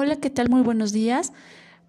[0.00, 0.48] Hola, ¿qué tal?
[0.48, 1.32] Muy buenos días.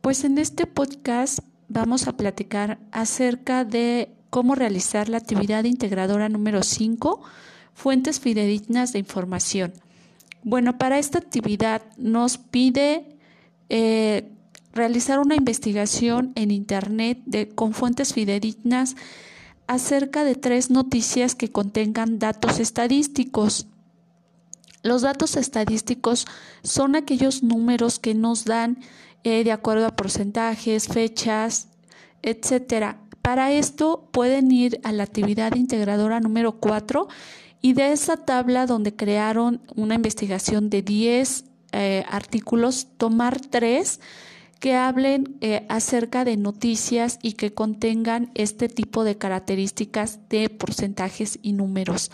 [0.02, 6.64] Pues en este podcast vamos a platicar acerca de cómo realizar la actividad integradora número
[6.64, 7.22] 5,
[7.76, 9.74] fuentes fidedignas de información.
[10.42, 13.16] Bueno, para esta actividad nos pide
[13.70, 14.32] eh,
[14.74, 17.20] realizar una investigación en Internet
[17.54, 18.96] con fuentes fidedignas
[19.68, 23.68] acerca de tres noticias que contengan datos estadísticos.
[24.82, 26.26] Los datos estadísticos
[26.64, 28.80] son aquellos números que nos dan
[29.24, 31.68] eh, de acuerdo a porcentajes, fechas,
[32.22, 33.02] etcétera.
[33.22, 37.08] Para esto pueden ir a la actividad integradora número 4
[37.62, 44.00] y de esa tabla donde crearon una investigación de 10 eh, artículos, tomar tres
[44.60, 51.40] que hablen eh, acerca de noticias y que contengan este tipo de características de porcentajes
[51.42, 52.12] y números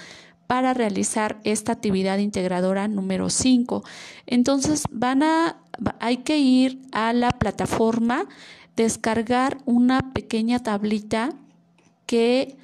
[0.47, 3.83] para realizar esta actividad integradora número 5.
[4.25, 5.57] Entonces van a
[5.99, 8.27] hay que ir a la plataforma,
[8.75, 11.33] descargar una pequeña tablita
[12.05, 12.57] que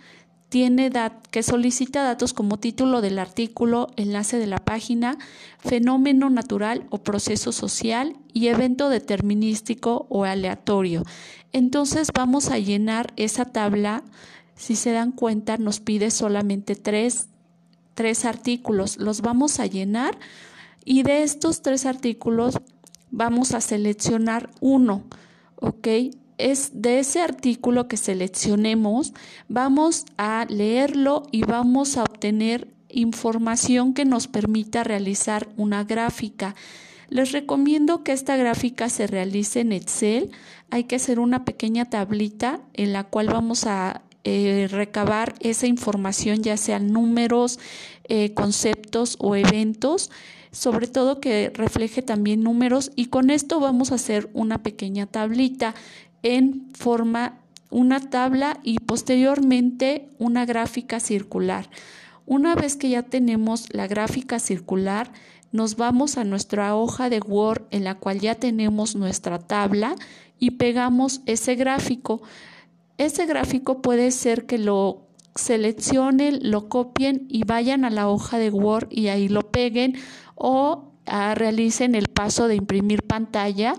[0.49, 0.91] tiene
[1.31, 5.17] que solicita datos como título del artículo, enlace de la página,
[5.59, 11.03] fenómeno natural o proceso social y evento determinístico o aleatorio.
[11.53, 14.03] Entonces vamos a llenar esa tabla.
[14.55, 17.29] Si se dan cuenta, nos pide solamente tres,
[17.93, 18.97] tres artículos.
[18.97, 20.17] Los vamos a llenar
[20.85, 22.59] y de estos tres artículos
[23.09, 25.03] vamos a seleccionar uno.
[25.55, 25.87] ¿Ok?
[26.41, 29.13] es de ese artículo que seleccionemos,
[29.47, 36.55] vamos a leerlo y vamos a obtener información que nos permita realizar una gráfica.
[37.09, 40.31] Les recomiendo que esta gráfica se realice en Excel.
[40.69, 46.43] Hay que hacer una pequeña tablita en la cual vamos a eh, recabar esa información,
[46.43, 47.59] ya sean números,
[48.03, 50.11] eh, conceptos o eventos,
[50.51, 55.75] sobre todo que refleje también números y con esto vamos a hacer una pequeña tablita
[56.23, 57.39] en forma
[57.71, 61.69] una tabla y posteriormente una gráfica circular.
[62.25, 65.11] Una vez que ya tenemos la gráfica circular,
[65.51, 69.95] nos vamos a nuestra hoja de Word en la cual ya tenemos nuestra tabla
[70.37, 72.21] y pegamos ese gráfico.
[73.01, 78.51] Ese gráfico puede ser que lo seleccionen, lo copien y vayan a la hoja de
[78.51, 79.95] Word y ahí lo peguen
[80.35, 83.73] o ah, realicen el paso de imprimir pantalla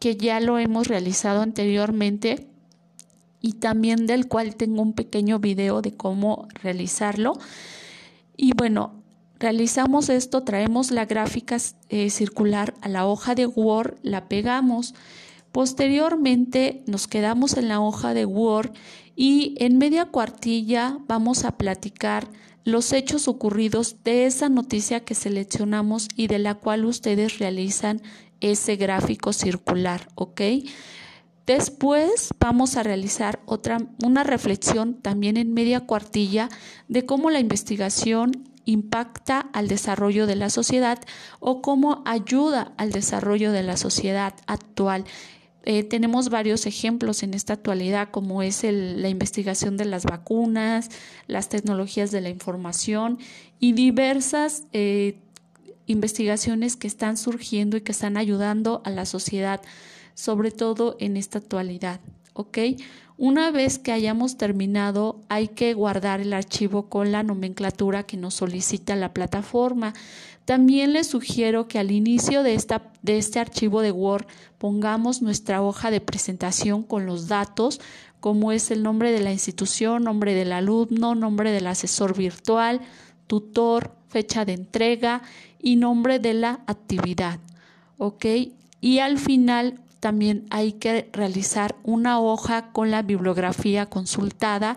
[0.00, 2.48] que ya lo hemos realizado anteriormente
[3.40, 7.38] y también del cual tengo un pequeño video de cómo realizarlo.
[8.36, 8.94] Y bueno,
[9.38, 11.56] realizamos esto, traemos la gráfica
[11.88, 14.92] eh, circular a la hoja de Word, la pegamos.
[15.56, 18.74] Posteriormente nos quedamos en la hoja de Word
[19.16, 22.28] y en media cuartilla vamos a platicar
[22.64, 28.02] los hechos ocurridos de esa noticia que seleccionamos y de la cual ustedes realizan
[28.42, 30.42] ese gráfico circular, ¿ok?
[31.46, 36.50] Después vamos a realizar otra, una reflexión también en media cuartilla
[36.88, 40.98] de cómo la investigación impacta al desarrollo de la sociedad
[41.40, 45.06] o cómo ayuda al desarrollo de la sociedad actual.
[45.68, 50.90] Eh, tenemos varios ejemplos en esta actualidad, como es la investigación de las vacunas,
[51.26, 53.18] las tecnologías de la información
[53.58, 55.18] y diversas eh,
[55.86, 59.60] investigaciones que están surgiendo y que están ayudando a la sociedad,
[60.14, 62.00] sobre todo en esta actualidad.
[62.36, 62.58] ¿Ok?
[63.16, 68.34] Una vez que hayamos terminado, hay que guardar el archivo con la nomenclatura que nos
[68.34, 69.94] solicita la plataforma.
[70.44, 74.26] También les sugiero que al inicio de, esta, de este archivo de Word
[74.58, 77.80] pongamos nuestra hoja de presentación con los datos,
[78.20, 82.82] como es el nombre de la institución, nombre del alumno, nombre del asesor virtual,
[83.26, 85.22] tutor, fecha de entrega
[85.58, 87.40] y nombre de la actividad.
[87.96, 88.26] ¿Ok?
[88.82, 94.76] Y al final también hay que realizar una hoja con la bibliografía consultada.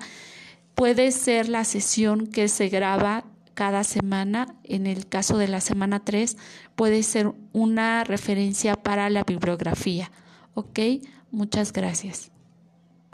[0.76, 4.56] Puede ser la sesión que se graba cada semana.
[4.64, 6.38] En el caso de la semana 3,
[6.76, 10.12] puede ser una referencia para la bibliografía.
[10.54, 10.80] ¿Ok?
[11.32, 12.32] Muchas gracias.